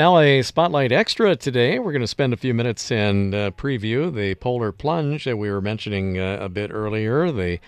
[0.00, 1.78] Now, a Spotlight Extra today.
[1.78, 5.50] We're going to spend a few minutes and uh, preview the Polar Plunge that we
[5.50, 7.58] were mentioning uh, a bit earlier, the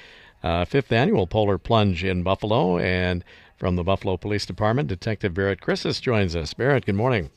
[0.42, 2.79] uh, fifth annual Polar Plunge in Buffalo.
[2.79, 3.22] And
[3.58, 6.54] from the Buffalo Police Department, Detective Barrett Christus joins us.
[6.54, 7.29] Barrett, good morning.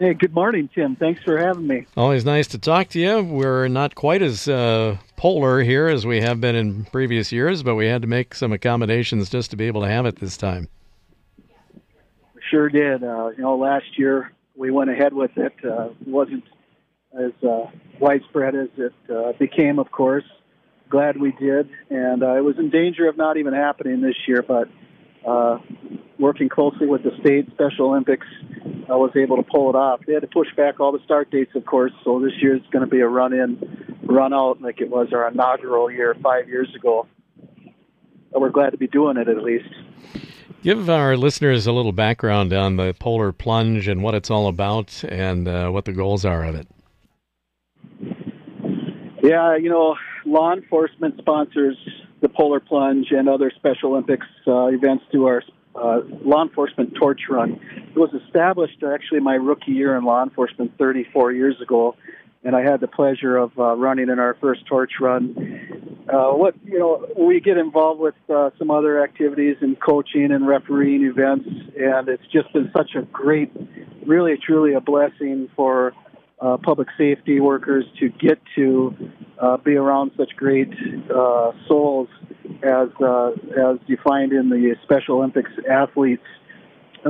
[0.00, 0.96] Hey, good morning, Tim.
[0.96, 1.86] Thanks for having me.
[1.96, 3.22] Always nice to talk to you.
[3.22, 7.76] We're not quite as uh, polar here as we have been in previous years, but
[7.76, 10.68] we had to make some accommodations just to be able to have it this time.
[12.54, 13.02] Sure did.
[13.02, 15.54] Uh, you know, last year we went ahead with it.
[15.68, 16.44] Uh, wasn't
[17.12, 17.64] as uh,
[17.98, 20.22] widespread as it uh, became, of course.
[20.88, 24.44] Glad we did, and uh, it was in danger of not even happening this year,
[24.46, 24.68] but
[25.26, 25.58] uh,
[26.16, 28.26] working closely with the state Special Olympics,
[28.88, 30.02] I was able to pull it off.
[30.06, 32.62] They had to push back all the start dates, of course, so this year is
[32.70, 36.48] going to be a run in, run out like it was our inaugural year five
[36.48, 37.08] years ago.
[38.30, 39.74] But we're glad to be doing it at least.
[40.64, 45.04] Give our listeners a little background on the Polar Plunge and what it's all about
[45.04, 46.66] and uh, what the goals are of it.
[49.22, 51.76] Yeah, you know, law enforcement sponsors
[52.22, 55.42] the Polar Plunge and other Special Olympics uh, events through our
[55.74, 57.60] uh, law enforcement torch run.
[57.94, 61.94] It was established actually my rookie year in law enforcement 34 years ago,
[62.42, 65.53] and I had the pleasure of uh, running in our first torch run.
[66.12, 70.46] Uh, what you know, we get involved with uh, some other activities and coaching and
[70.46, 71.48] refereeing events,
[71.78, 73.50] and it's just been such a great,
[74.06, 75.94] really truly a blessing for
[76.40, 78.94] uh, public safety workers to get to
[79.40, 80.68] uh, be around such great
[81.14, 82.08] uh, souls
[82.62, 86.26] as uh, as defined in the Special Olympics athletes.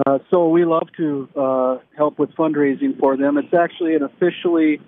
[0.07, 3.39] Uh, so we love to uh, help with fundraising for them.
[3.39, 4.81] It's actually an officially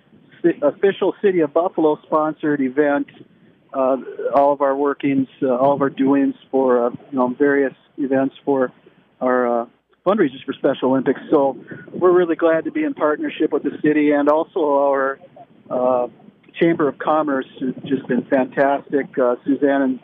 [0.62, 3.08] official City of Buffalo sponsored event.
[3.76, 8.72] All of our workings, all of our doings for you know various events for
[9.20, 9.68] our
[10.06, 11.20] fundraisers for Special Olympics.
[11.30, 11.56] So
[11.92, 15.18] we're really glad to be in partnership with the city and also our
[15.68, 16.06] uh,
[16.60, 19.06] Chamber of Commerce has just been fantastic.
[19.18, 20.00] Uh, Suzanne and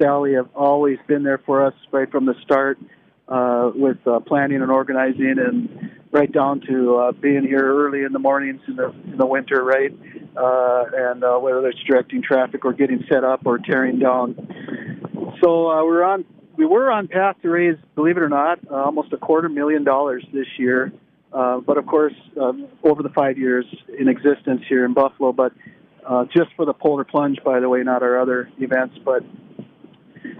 [0.00, 2.78] Sally have always been there for us right from the start
[3.28, 8.12] uh, with uh, planning and organizing and right down to uh, being here early in
[8.12, 9.92] the mornings in the in the winter, right?
[10.36, 14.34] Uh, and uh, whether it's directing traffic or getting set up or tearing down.
[15.42, 16.24] So uh, we're on
[16.56, 19.82] we were on path to raise, believe it or not, uh, almost a quarter million
[19.82, 20.92] dollars this year.
[21.32, 22.52] Uh, but of course, uh,
[22.84, 23.66] over the five years
[23.98, 25.52] in existence here in Buffalo, but
[26.06, 28.96] uh, just for the Polar Plunge, by the way, not our other events.
[29.04, 29.24] But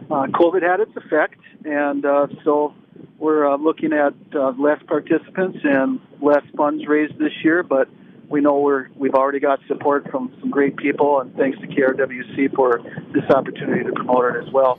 [0.08, 2.74] uh, COVID had its effect, and uh, so
[3.24, 7.62] we're uh, looking at uh, less participants and less funds raised this year.
[7.62, 7.88] But
[8.28, 12.54] we know we're we've already got support from some great people, and thanks to KRWC
[12.54, 12.82] for
[13.14, 14.78] this opportunity to promote it as well.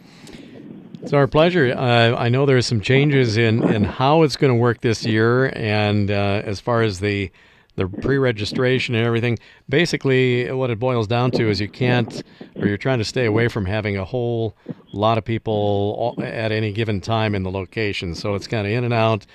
[1.01, 1.73] It's our pleasure.
[1.75, 5.05] Uh, I know there are some changes in, in how it's going to work this
[5.05, 7.31] year, and uh, as far as the
[7.75, 9.37] the pre-registration and everything.
[9.69, 12.23] Basically, what it boils down to is you can't,
[12.55, 14.55] or you're trying to stay away from having a whole
[14.93, 18.15] lot of people at any given time in the location.
[18.15, 19.25] So it's kind of in and out,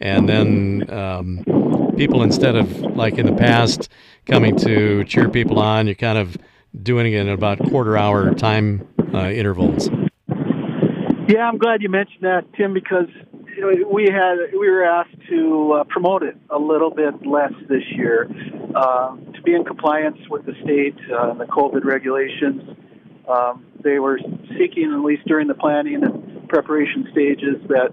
[0.00, 3.88] and then um, people instead of like in the past
[4.26, 6.36] coming to cheer people on, you're kind of
[6.82, 9.88] doing it in about quarter hour time uh, intervals.
[11.28, 13.08] Yeah, I'm glad you mentioned that, Tim, because
[13.64, 18.28] we had we were asked to uh, promote it a little bit less this year
[18.74, 22.62] uh, to be in compliance with the state uh, and the COVID regulations.
[23.28, 24.18] Um, they were
[24.58, 27.92] seeking, at least during the planning and preparation stages, that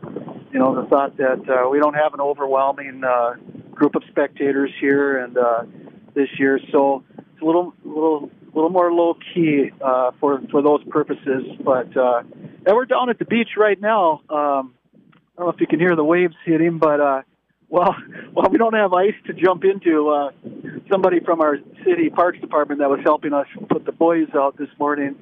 [0.51, 3.33] you know the thought that uh, we don't have an overwhelming uh,
[3.73, 5.63] group of spectators here, and uh,
[6.13, 9.71] this year, so it's a little little little more low key
[10.19, 11.87] for for those purposes, but.
[12.67, 14.21] And we're down at the beach right now.
[14.27, 14.73] Um,
[15.35, 17.21] I don't know if you can hear the waves hitting, but uh,
[17.67, 17.93] well,
[18.33, 20.09] well, we don't have ice to jump into.
[20.09, 20.31] Uh,
[20.89, 24.69] somebody from our city parks department that was helping us put the buoys out this
[24.79, 25.15] morning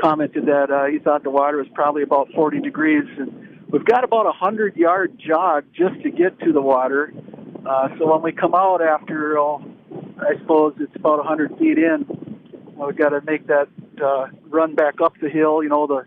[0.00, 4.02] commented that uh, he thought the water was probably about 40 degrees, and we've got
[4.02, 7.12] about a hundred yard jog just to get to the water.
[7.64, 9.62] Uh, so when we come out after, oh,
[10.18, 12.04] I suppose it's about 100 feet in,
[12.74, 13.68] well, we've got to make that
[14.02, 15.62] uh, run back up the hill.
[15.62, 16.04] You know the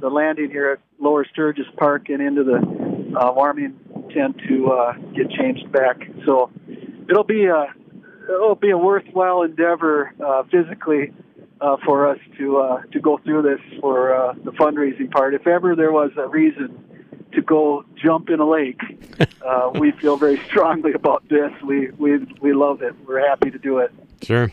[0.00, 2.58] the landing here at Lower Sturges Park and into the
[3.16, 3.78] uh, warming
[4.12, 6.08] tent to uh, get changed back.
[6.24, 6.50] So
[7.08, 7.66] it'll be a
[8.28, 11.12] it'll be a worthwhile endeavor uh, physically
[11.60, 15.34] uh, for us to uh, to go through this for uh, the fundraising part.
[15.34, 16.84] If ever there was a reason
[17.32, 18.80] to go jump in a lake,
[19.44, 21.52] uh, we feel very strongly about this.
[21.64, 22.94] We we we love it.
[23.06, 23.92] We're happy to do it.
[24.22, 24.52] Sure.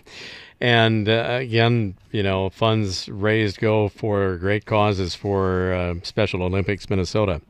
[0.59, 6.87] And uh, again, you know, funds raised go for great causes for uh, Special Olympics
[6.87, 7.41] Minnesota.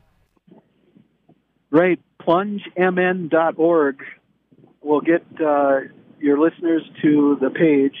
[1.72, 1.98] Right.
[2.20, 3.96] plungemn.org
[4.82, 5.80] will get uh,
[6.20, 7.96] your listeners to the page,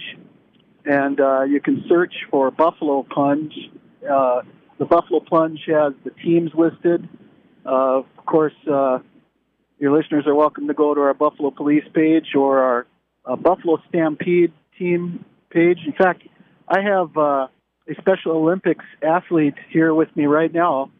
[0.84, 3.54] and uh, you can search for Buffalo Plunge.
[4.08, 4.42] Uh,
[4.78, 7.08] the Buffalo Plunge has the teams listed.
[7.64, 8.98] Uh, of course, uh,
[9.78, 12.86] your listeners are welcome to go to our Buffalo Police page or our
[13.24, 15.78] uh, Buffalo Stampede team page.
[15.86, 16.24] In fact,
[16.68, 17.48] I have a
[17.98, 20.90] Special Olympics athlete here with me right now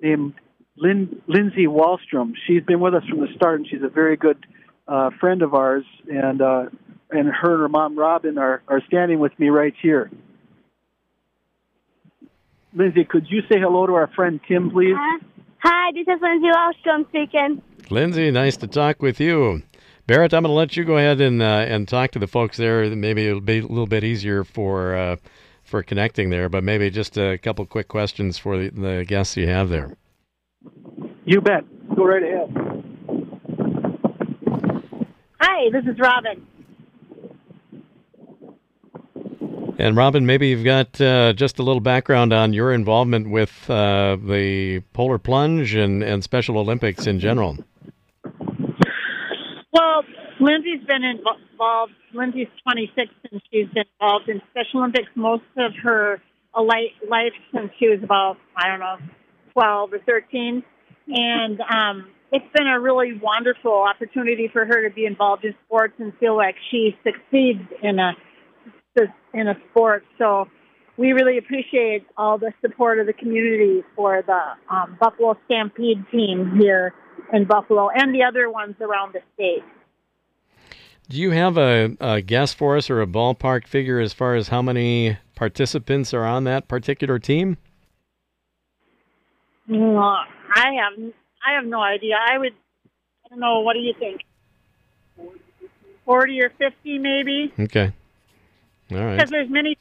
[0.00, 0.34] named
[0.76, 2.32] Lin- Lindsay Wallstrom.
[2.46, 4.44] She's been with us from the start, and she's a very good
[4.88, 5.84] uh, friend of ours.
[6.10, 6.66] And uh,
[7.10, 10.10] and her and her mom Robin are, are standing with me right here.
[12.74, 14.96] Lindsay, could you say hello to our friend Tim, please?
[15.58, 17.62] Hi, this is Lindsay Wallstrom speaking.
[17.88, 19.62] Lindsay, nice to talk with you.
[20.06, 22.56] Barrett, I'm going to let you go ahead and uh, and talk to the folks
[22.56, 22.94] there.
[22.94, 25.16] Maybe it'll be a little bit easier for uh,
[25.62, 29.46] for connecting there, but maybe just a couple quick questions for the, the guests you
[29.46, 29.96] have there.
[31.26, 31.64] You bet.
[31.96, 32.84] Go right ahead.
[35.40, 36.46] Hi, this is Robin.
[39.78, 44.16] And Robin, maybe you've got uh, just a little background on your involvement with uh,
[44.16, 47.56] the Polar Plunge and, and Special Olympics in general.
[49.72, 50.04] Well,
[50.40, 51.92] Lindsay's been involved.
[52.12, 56.20] Lindsay's 26 and she's been involved in Special Olympics most of her
[56.56, 58.96] life since she was about, I don't know,
[59.54, 60.62] 12 or 13.
[61.06, 65.94] And um, it's been a really wonderful opportunity for her to be involved in sports
[65.98, 68.12] and feel like she succeeds in a
[69.32, 70.04] in a sport.
[70.18, 70.46] So
[70.96, 76.56] we really appreciate all the support of the community for the um, Buffalo Stampede team
[76.60, 76.94] here
[77.32, 79.64] in Buffalo and the other ones around the state.
[81.08, 84.48] Do you have a, a, guess for us or a ballpark figure as far as
[84.48, 87.58] how many participants are on that particular team?
[89.70, 90.24] Uh,
[90.54, 91.12] I have
[91.46, 92.14] I have no idea.
[92.16, 92.52] I would
[93.24, 93.60] I don't know.
[93.60, 94.22] What do you think?
[96.04, 97.52] Forty or fifty, maybe.
[97.58, 97.92] Okay.
[98.92, 99.16] All right.
[99.16, 99.76] Because there's many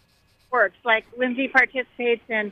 [0.47, 0.75] sports.
[0.83, 2.51] Like Lindsay participates in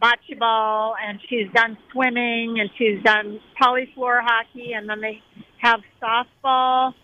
[0.00, 5.22] bocce ball, and she's done swimming, and she's done polyfloor hockey, and then they
[5.58, 6.94] have softball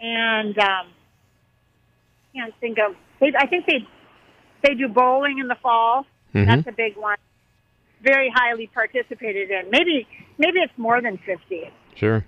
[0.00, 0.86] and um,
[2.34, 2.94] can't think of.
[3.20, 3.86] They, I think they
[4.62, 6.06] they do bowling in the fall.
[6.34, 6.48] Mm-hmm.
[6.48, 7.18] That's a big one.
[8.02, 9.70] Very highly participated in.
[9.70, 10.06] Maybe
[10.38, 11.70] maybe it's more than fifty.
[11.94, 12.24] Sure.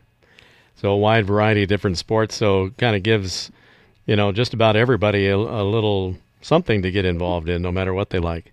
[0.75, 2.35] So a wide variety of different sports.
[2.35, 3.51] So kind of gives
[4.07, 7.95] you know just about everybody a, a little something to get involved in, no matter
[7.95, 8.53] what they like.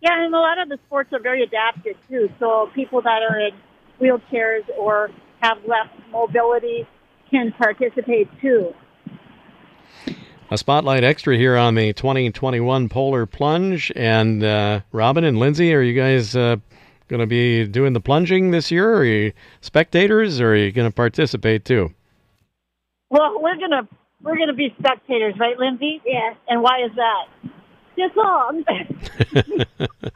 [0.00, 2.28] Yeah, and a lot of the sports are very adapted too.
[2.38, 3.52] So people that are in
[4.00, 5.10] wheelchairs or
[5.40, 6.86] have less mobility
[7.30, 8.74] can participate too.
[10.54, 13.90] A spotlight extra here on the 2021 Polar Plunge.
[13.96, 16.58] And uh, Robin and Lindsay, are you guys uh,
[17.08, 18.94] going to be doing the plunging this year?
[18.94, 21.92] Are you spectators, or are you going to participate too?
[23.10, 23.88] Well, we're gonna
[24.22, 26.00] we're gonna be spectators, right, Lindsay?
[26.06, 26.36] Yes.
[26.46, 27.50] And why is that?
[27.98, 28.64] Just long.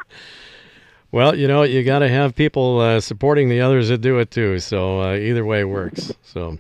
[1.10, 4.30] Well, you know, you got to have people uh, supporting the others that do it
[4.30, 4.58] too.
[4.58, 6.12] So uh, either way works.
[6.22, 6.58] So,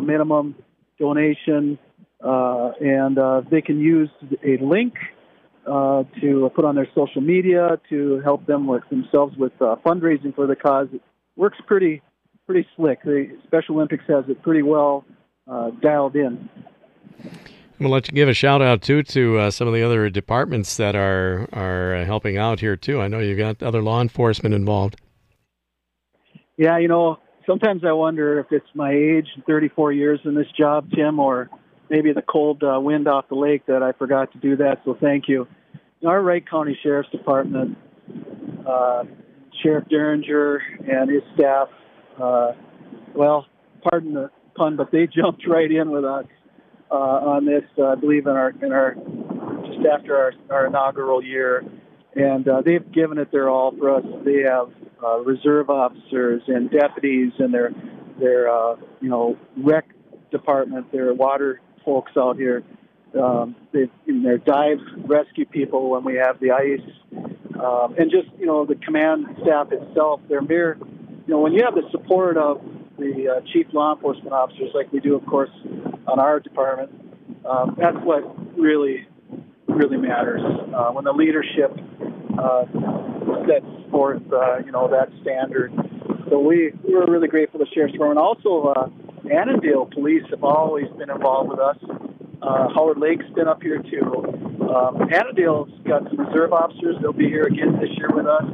[0.03, 0.55] minimum
[0.99, 1.79] donation,
[2.21, 3.19] and
[3.51, 4.11] they can use
[4.45, 4.95] a link
[5.67, 10.57] to put on their social media to help them with themselves with fundraising for the
[10.57, 10.89] cause.
[10.93, 11.01] It
[11.37, 12.03] works pretty
[12.47, 13.03] pretty slick.
[13.03, 15.05] The Special Olympics has it pretty well
[15.51, 16.49] uh, dialed in.
[17.83, 20.77] We'll let you give a shout out too to uh, some of the other departments
[20.77, 23.01] that are are uh, helping out here too.
[23.01, 25.01] I know you've got other law enforcement involved.
[26.57, 30.93] Yeah, you know, sometimes I wonder if it's my age, 34 years in this job,
[30.95, 31.51] Tim, or
[31.91, 34.83] maybe the cold uh, wind off the lake that I forgot to do that.
[34.85, 35.49] So thank you.
[36.07, 37.77] Our Wright County Sheriff's Department,
[38.65, 39.05] uh,
[39.61, 41.69] Sheriff Deringer and his staff,
[42.23, 42.53] uh,
[43.13, 43.47] well,
[43.83, 46.27] pardon the pun, but they jumped right in with us
[46.93, 47.65] uh, on this.
[47.79, 48.95] Uh, I believe in our in our
[49.67, 51.65] just after our, our inaugural year,
[52.15, 54.05] and uh, they've given it their all for us.
[54.25, 54.71] They have
[55.03, 57.73] uh, reserve officers and deputies, and their
[58.21, 59.87] their uh, you know rec
[60.31, 62.63] department, their water folks out here.
[63.19, 66.81] Um, they, their dive rescue people when we have the ice,
[67.63, 70.21] um, and just you know the command staff itself.
[70.29, 72.63] They're mere, you know, when you have the support of
[72.99, 75.51] the uh, chief law enforcement officers, like we do, of course,
[76.07, 76.91] on our department.
[77.45, 78.23] Um, that's what
[78.59, 79.07] really,
[79.67, 80.41] really matters.
[80.43, 81.73] Uh, when the leadership
[82.39, 82.65] uh,
[83.47, 85.73] sets forth, uh, you know, that standard.
[86.31, 88.21] So we we're really grateful to Sheriff's Department.
[88.21, 88.89] Also, uh,
[89.31, 91.77] Annandale Police have always been involved with us.
[92.43, 94.25] Uh, Howard Lake's been up here too.
[94.67, 96.97] Um, Annandale's got some reserve officers.
[97.01, 98.45] They'll be here again this year with us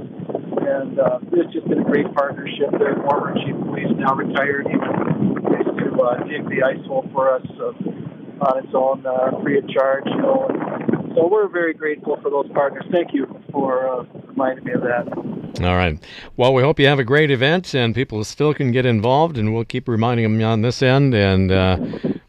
[0.68, 2.70] and uh, it's just been a great partnership.
[2.78, 7.46] Their former chief police, now retired, used to uh, dig the ice hole for us
[7.60, 10.04] uh, on its own, uh, free of charge.
[10.06, 12.84] You know, and so we're very grateful for those partners.
[12.92, 15.64] Thank you for uh, reminding me of that.
[15.64, 15.98] All right.
[16.36, 19.52] Well, we hope you have a great event and people still can get involved, and
[19.52, 21.14] we'll keep reminding them on this end.
[21.14, 21.78] And uh,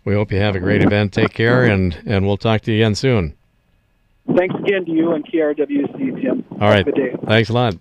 [0.06, 1.14] we hope you have a great event.
[1.14, 3.36] Take care, and, and we'll talk to you again soon.
[4.36, 6.46] Thanks again to you and KRWC, Tim.
[6.54, 6.78] All right.
[6.78, 7.16] Have a good day.
[7.26, 7.76] Thanks a lot.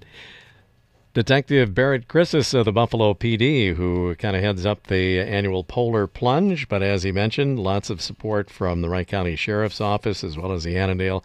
[1.18, 6.06] Detective Barrett Chrisis of the Buffalo PD, who kind of heads up the annual Polar
[6.06, 6.68] Plunge.
[6.68, 10.52] But as he mentioned, lots of support from the Wright County Sheriff's Office as well
[10.52, 11.24] as the Annandale,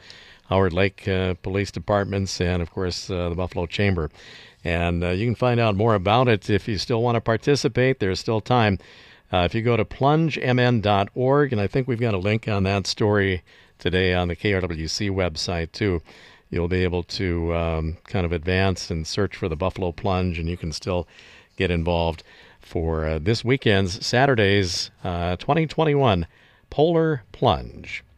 [0.50, 4.10] Howard Lake uh, Police Departments, and of course uh, the Buffalo Chamber.
[4.64, 8.00] And uh, you can find out more about it if you still want to participate.
[8.00, 8.80] There's still time.
[9.32, 12.88] Uh, if you go to plungemn.org, and I think we've got a link on that
[12.88, 13.44] story
[13.78, 16.02] today on the KRWC website too
[16.54, 20.48] you'll be able to um, kind of advance and search for the Buffalo Plunge, and
[20.48, 21.08] you can still
[21.58, 22.22] get involved
[22.62, 26.28] for uh, this weekend's Saturday's uh, 2021
[26.70, 28.04] Polar Plunge.